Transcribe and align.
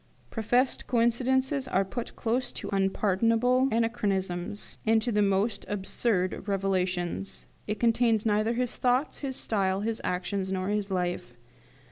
Professed 0.31 0.87
coincidences 0.87 1.67
are 1.67 1.85
put 1.85 2.15
close 2.15 2.51
to 2.51 2.69
unpardonable 2.73 3.69
anachronisms, 3.71 4.79
and 4.83 4.99
to 4.99 5.11
the 5.11 5.21
most 5.21 5.63
absurd 5.67 6.47
revelations. 6.47 7.45
It 7.67 7.79
contains 7.79 8.25
neither 8.25 8.53
his 8.53 8.77
thoughts, 8.77 9.19
his 9.19 9.35
style, 9.35 9.81
his 9.81 10.01
actions, 10.03 10.51
nor 10.51 10.69
his 10.69 10.89
life. 10.89 11.35